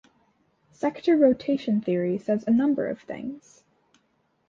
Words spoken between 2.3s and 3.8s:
a number of things.